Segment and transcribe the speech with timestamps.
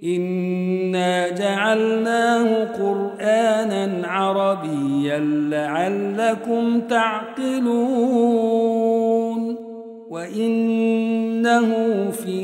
[0.03, 5.20] إنا جعلناه قرآنا عربيا
[5.50, 8.10] لعلكم تعقلون.
[10.10, 11.71] وإنه
[12.12, 12.38] في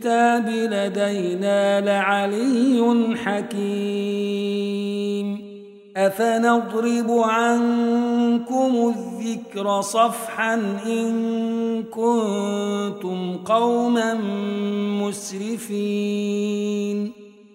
[0.00, 2.80] الكتاب لدينا لعلي
[3.16, 4.70] حكيم.
[5.96, 10.54] أفنضرب عنكم الذكر صفحا
[10.86, 14.14] إن كنتم قوما
[15.04, 17.12] مسرفين.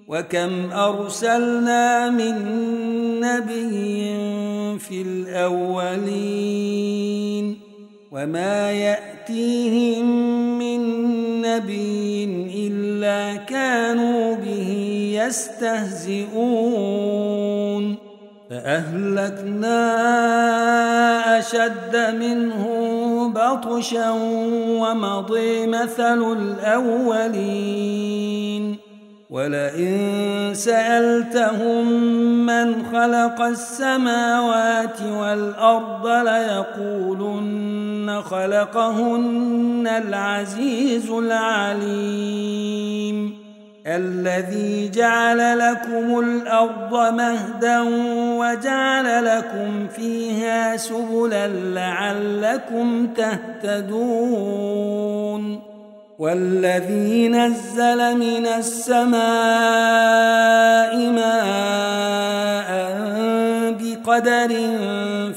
[0.07, 2.35] وكم أرسلنا من
[3.19, 4.15] نبي
[4.79, 6.65] في الأولين.
[8.11, 10.05] وما يأتيهم
[10.59, 10.81] من
[11.41, 12.04] نبي
[13.47, 14.69] كانوا به
[15.25, 16.25] يستهزئون.
[18.49, 19.79] فأهلكنا
[21.39, 22.63] أشد منه
[23.35, 24.11] بطشا
[24.81, 27.95] ومضي مثل الأولين.
[29.29, 31.85] ولئن سألتهم
[32.45, 42.55] من خلق السماوات والأرض ليقولن خلقهن العزيز العليم
[43.87, 47.81] الذي جعل لكم الأرض مهدا
[48.39, 54.75] وجعل لكم فيها سبلا لعلكم تهتدون
[56.19, 59.15] والذي نزل من السماء
[61.11, 62.69] ماء
[63.81, 64.51] بقدر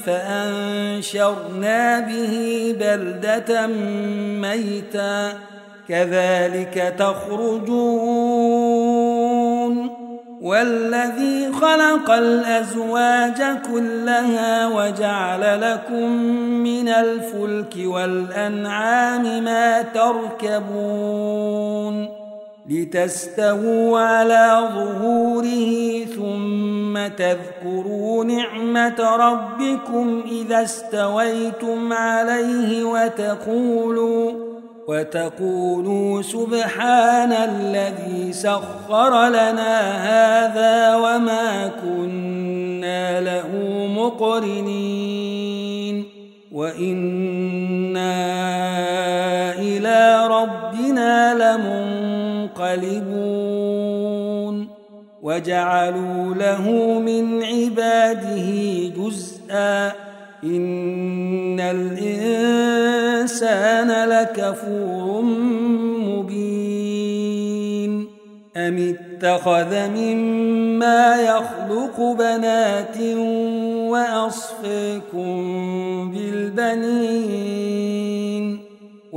[0.05, 3.67] فأنشرنا به بلدة
[4.41, 5.33] ميتا
[5.89, 8.19] كذلك تخرجون
[10.41, 13.41] والذي خلق الأزواج
[13.73, 16.11] كلها وجعل لكم
[16.63, 21.39] من الفلك والأنعام ما تركبون
[22.69, 34.31] لتستووا على ظهوره ثم تذكروا نعمة ربكم إذا استويتم عليه وتقولوا
[34.87, 43.47] وتقولوا سبحان الذي سخر لنا هذا وما كنا له
[43.97, 45.49] مقرنين.
[46.51, 47.18] وإنا
[52.81, 54.67] لمنقلبون
[55.21, 58.49] وجعلوا له من عباده
[58.97, 59.93] جزءا
[60.43, 62.69] إن الإنسان
[64.09, 65.21] لكفور
[66.01, 66.99] مبين
[68.57, 72.97] أم اتخذ مما يخلق بنات
[73.89, 75.31] وأصفكم
[76.11, 78.08] بالبنين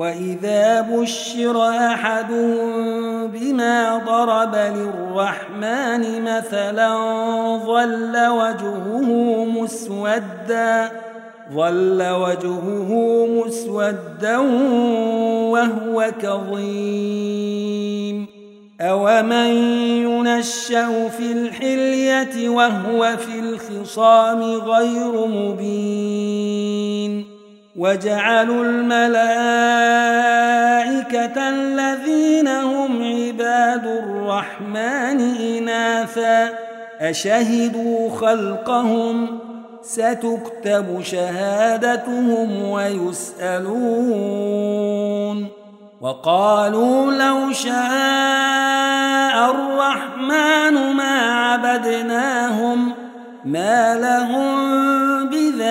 [0.03, 6.91] وإذا بشر أحدهم بما ضرب للرحمن مثلا
[7.67, 10.91] ظل وجهه مسوداً
[11.55, 12.91] ظل وجهه
[13.27, 14.39] مسودا
[15.53, 17.63] وهو كظيم
[18.81, 19.53] أومن
[20.07, 27.02] ينشأ في الحلية وهو في الخصام غير مبين
[27.77, 29.03] وجعلوا الملائكة
[31.49, 36.51] الذين هم عباد الرحمن إناثا
[37.01, 43.73] أشهدوا خلقهم ۖ ستكتب شهادتهم ويسألون
[46.01, 47.73] وقالوا لو شاء
[49.51, 52.93] الرحمن ما عبدناهم
[53.45, 54.83] ما لهم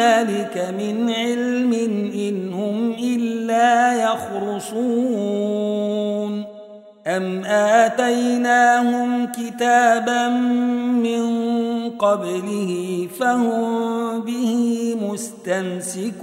[0.02, 1.74] بذلك من علم
[2.14, 5.32] إن هم إلا يخرصون.
[7.08, 11.24] أم آتيناهم كتابا من
[11.90, 16.22] قبله فهم به مستمسكون.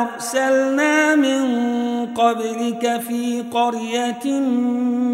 [0.01, 1.45] أرسلنا من
[2.05, 4.39] قبلك في قرية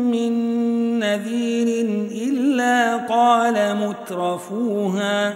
[0.08, 0.32] من
[1.00, 1.86] نذير
[2.28, 5.34] إلا قال مترفوها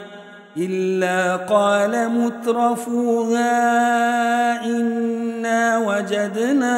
[0.58, 3.52] إلا قال مترفوها
[4.66, 6.78] إنا وجدنا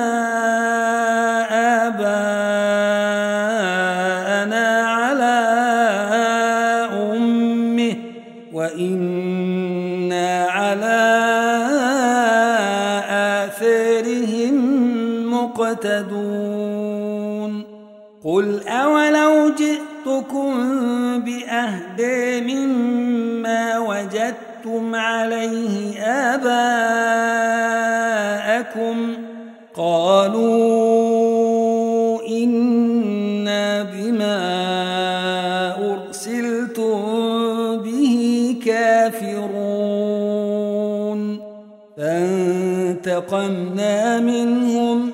[38.66, 39.54] به كافرون
[41.98, 45.10] فانتقمنا منهم.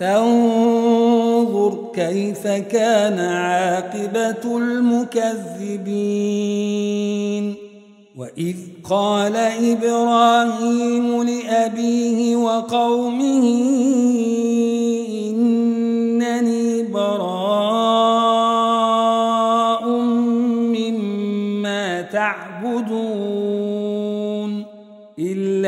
[0.00, 5.82] فانظر كيف كان عاقبة المكذبين.
[8.18, 8.56] وإذ
[8.90, 13.44] قال إبراهيم لأبيه وقومه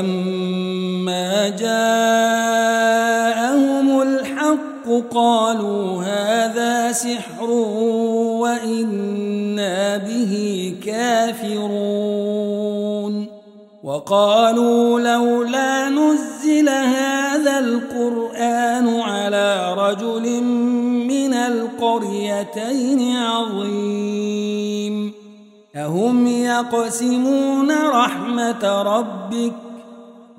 [0.00, 2.00] ولما جاءهم
[4.02, 4.60] الحق
[5.14, 7.50] قالوا هذا سحر
[8.40, 11.70] وإنا به كافرون
[13.84, 20.42] وقالوا لولا نزل هذا القرآن على رجل
[21.08, 25.12] من القريتين عظيم
[25.76, 29.69] أهم يقسمون رحمة ربك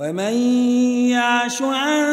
[0.00, 0.34] ومن
[1.12, 2.04] يعش عن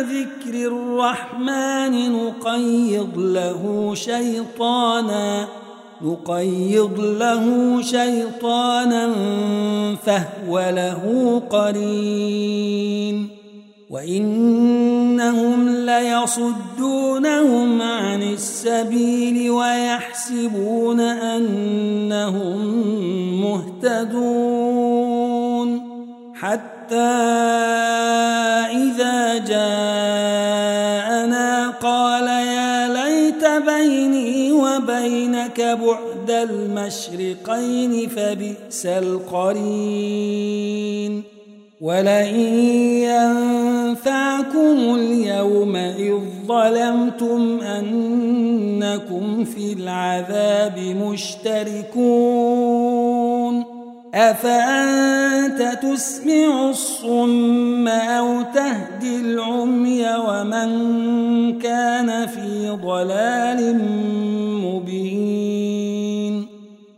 [0.00, 5.48] ذكر الرحمن نقيض له شيطانا
[6.02, 9.14] نقيض له شيطانا
[10.06, 11.02] فهو له
[11.50, 13.28] قرين.
[13.90, 22.60] وإنهم ليصدونهم عن السبيل ويحسبون أنهم
[23.40, 24.86] مهتدون.
[26.34, 26.75] حتى
[28.72, 30.68] إذا جاءنا
[31.70, 40.36] قال يا ليت بيني وبينك بعد المشرقين فبئس القرين.
[41.80, 42.58] ولئن
[43.04, 52.45] ينفعكم اليوم إذ ظلمتم أنكم في العذاب مشتركون.
[54.16, 60.68] أفأنت تسمع الصم أو تهدي العمي ومن
[61.58, 63.80] كان في ضلال
[64.64, 66.46] مبين؟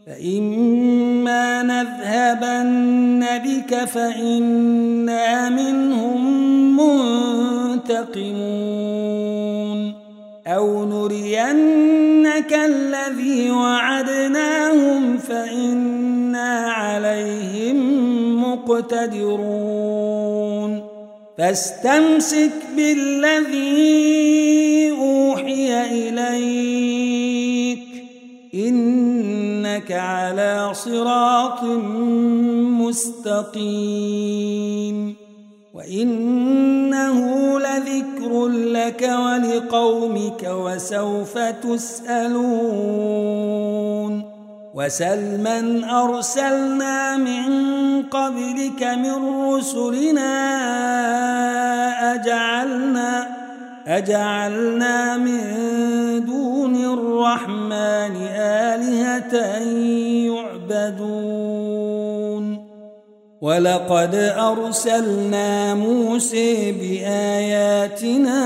[0.06, 6.20] فإما نذهبن بك فإنا منهم
[6.76, 8.47] منتقمون.
[12.38, 17.78] نرينك الذي وعدناهم فإنا عليهم
[18.52, 19.92] مقتدرون
[21.38, 23.70] فاستمسك بالذي
[24.90, 27.78] أوحي إليك
[28.54, 31.64] إنك على صراط
[32.82, 34.38] مستقيم
[35.78, 37.18] وإنه
[37.58, 42.78] لذكر لك ولقومك وسوف تسألون
[44.74, 47.48] وسل من أرسلنا من
[48.02, 49.14] قبلك من
[49.54, 50.34] رسلنا
[52.14, 53.26] أجعلنا
[53.86, 55.40] أجعلنا من
[56.26, 59.34] دون الرحمن آلهة
[60.26, 61.37] يعبدون
[63.40, 68.40] ولقد أرسلنا موسى بآياتنا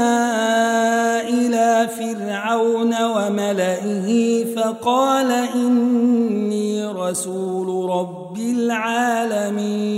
[1.28, 9.92] إلى فرعون وملئه فقال إني رسول رب العالمين.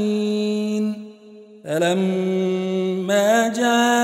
[1.65, 4.04] فلما جاءهم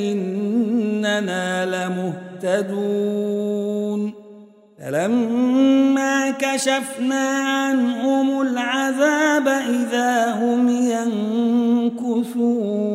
[0.00, 1.66] إننا
[2.44, 4.12] لمهتدون.
[4.78, 10.68] فلما كشفنا عنهم العذاب إذا هم
[11.88, 12.94] ينكثون.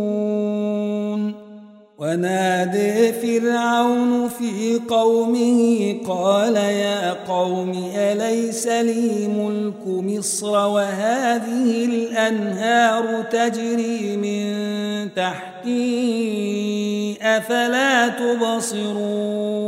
[1.99, 14.49] ونادي فرعون في قومه قال يا قوم أليس لي ملك مصر وهذه الأنهار تجري من
[15.13, 15.48] تحتي
[17.21, 19.59] أفلا تبصرون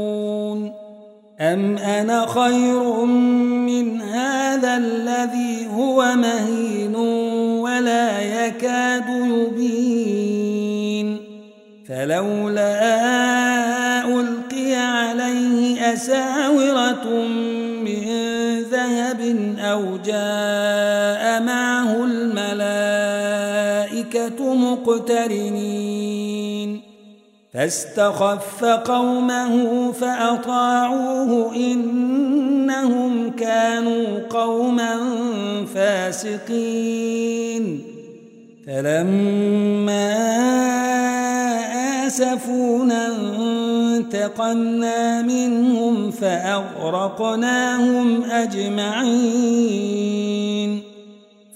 [1.41, 6.95] أم أنا خير من هذا الذي هو مهين
[7.61, 10.11] ولا يكاد يبين
[11.87, 12.81] فلولا
[14.05, 17.25] ألقي عليه أساورة
[17.85, 18.01] من
[18.71, 19.21] ذهب
[19.59, 22.71] أو جاء معه الملائكة
[24.55, 25.70] مقترنين
[27.53, 34.97] فاستخف قومه فأطاعوه إنهم كانوا قوما
[35.75, 37.81] فاسقين.
[38.67, 40.17] فلما
[42.07, 43.07] آسفونا
[43.97, 49.71] انتقمنا منهم فأغرقناهم أجمعين.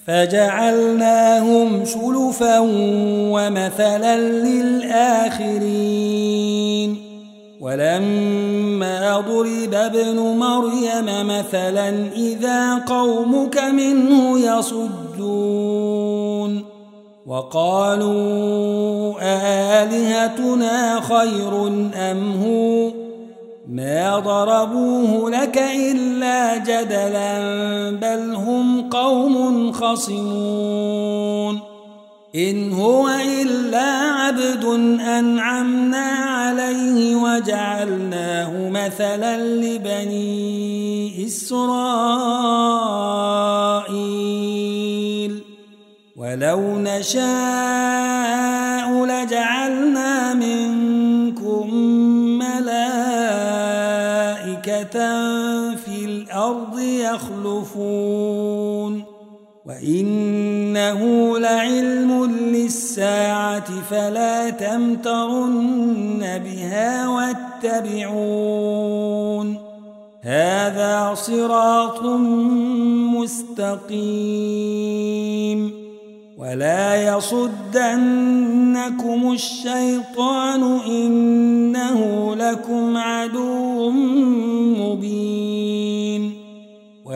[0.06, 2.58] فجعلناهم شلفا
[3.32, 5.56] ومثلا للآخرين.
[7.60, 15.96] ولما ضرب ابن مريم مثلا إذا قومك منه يصدون.
[17.26, 19.14] وقالوا
[19.82, 22.95] آلهتنا خير أم هو؟
[23.68, 27.38] ما ضربوه لك إلا جدلا
[27.90, 31.60] بل هم قوم خصمون.
[32.34, 33.08] إن هو
[33.42, 34.64] إلا عبد
[35.00, 41.76] أنعمنا عليه وجعلناه مثلا لبني إسرائيل.
[46.16, 47.26] ولو نشاء
[49.04, 50.85] لجعلنا منكم
[56.46, 56.78] الأرض
[57.14, 58.36] يخلفون
[59.66, 61.00] وإنه
[61.38, 68.46] لعلم للساعة فلا تمترن بها واتبعون
[70.22, 72.02] هذا صراط
[73.16, 74.66] مستقيم
[76.38, 78.52] فلا يصدنكم
[79.32, 85.35] الشيطان إنه لكم عدو مبين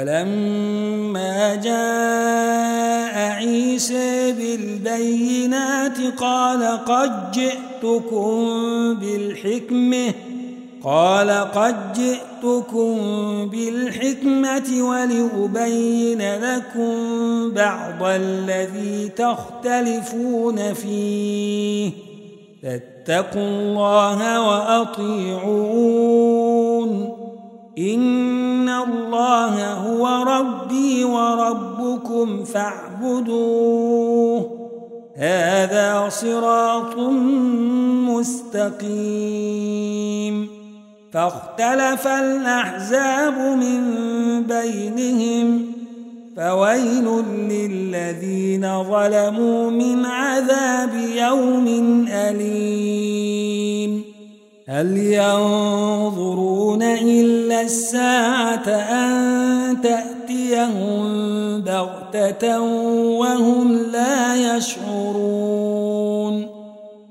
[0.00, 8.44] ولما جاء عيسى بالبينات قال قد جئتكم
[8.94, 10.14] بالحكمة
[10.84, 12.96] قال قد جئتكم
[13.48, 16.94] بالحكمة ولأبين لكم
[17.50, 21.90] بعض الذي تختلفون فيه.
[22.62, 26.00] فاتقوا الله وأطيعون.
[27.78, 29.89] إن الله هو
[30.40, 34.50] ربي وربكم فاعبدوه.
[35.16, 36.98] هذا صراط
[38.08, 40.48] مستقيم.
[41.12, 43.82] فاختلف الأحزاب من
[44.42, 45.62] بينهم.
[46.36, 51.66] فويل للذين ظلموا من عذاب يوم
[52.08, 54.04] أليم.
[54.68, 59.76] هل ينظرون إلا الساعة أن
[60.30, 62.60] تأتيهم بغتة
[63.20, 66.46] وهم لا يشعرون.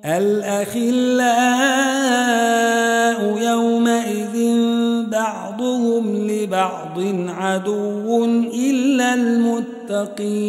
[0.05, 0.79] الأخلاء
[3.41, 4.55] يومئذ
[5.09, 10.39] بعضهم لبعض عدو إلا المتقين.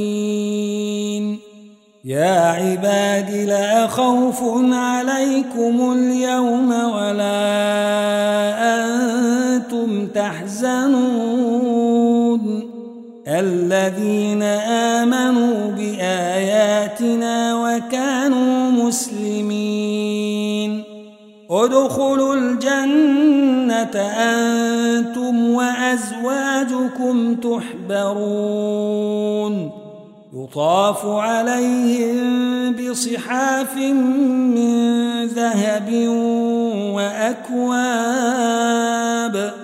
[2.05, 7.41] يا عباد لا خوف عليكم اليوم ولا
[8.77, 11.80] أنتم تحزنون.
[13.41, 14.43] الذين
[15.03, 20.83] آمنوا بآياتنا وكانوا مسلمين.
[21.51, 28.91] ادخلوا الجنة أنتم وأزواجكم تحبرون.
[30.37, 32.21] يطاف عليهم
[32.73, 36.09] بصحاف من ذهب
[36.95, 39.60] وأكواب.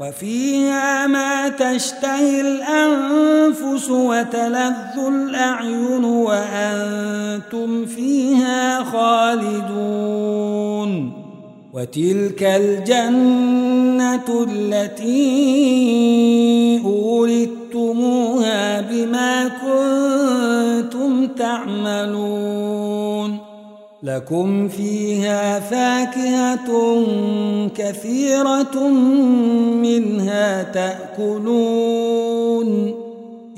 [0.00, 9.98] وفيها ما تشتهي الأنفس وتلذ الأعين وأنتم فيها خالدون
[11.74, 15.38] وتلك الجنة التي
[16.84, 22.57] أورثتموها بما كنتم تعملون
[24.02, 27.04] لكم فيها فاكهة
[27.76, 28.88] كثيرة
[29.82, 31.88] منها تأكلون.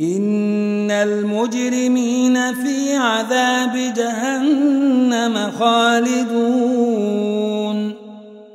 [0.01, 7.11] إن المجرمين في عذاب جهنم خالدون.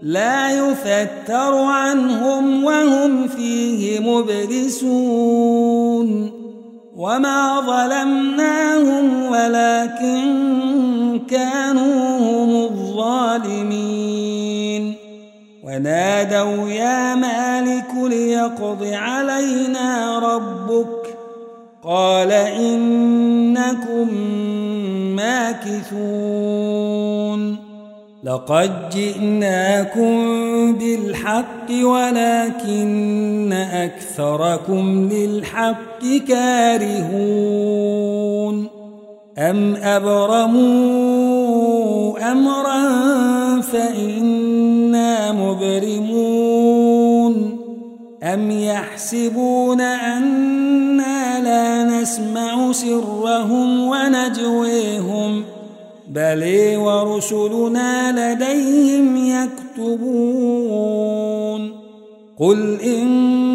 [0.01, 5.25] لا يفتر عنهم وهم فيه مبلسون.
[6.97, 10.74] وما ظلمناهم ولكن
[11.19, 14.93] كانوا هم الظالمين.
[15.63, 21.17] ونادوا يا مالك ليقض علينا ربك.
[21.83, 24.07] قال إنكم
[25.15, 26.85] ماكثون.
[28.23, 30.15] لقد جئناكم
[30.75, 38.74] بالحق ولكن أكثركم للحق كارهون.
[39.37, 41.35] أم أبرموا
[42.31, 46.85] أمرا فإنا مبرمون
[48.23, 55.43] أم يحسبون أنا لا نسمع سرهم ونجويهم
[56.09, 59.17] بل ورسلنا لديهم
[59.77, 61.05] يكتبون
[62.39, 63.54] قل إن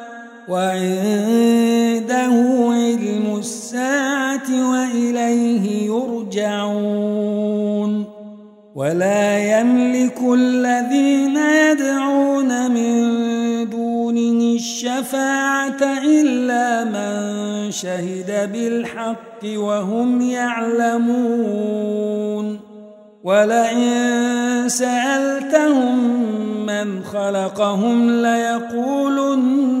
[0.51, 2.33] وعنده
[2.71, 7.31] علم الساعة وإليه يرجعون
[8.75, 13.21] ولا يملك الذين يدعون من
[14.61, 21.71] الشفاعة إلا من شهد بالحق وهم يعلمون
[23.23, 26.15] ولئن سألتهم
[26.65, 29.80] من خلقهم ليقولن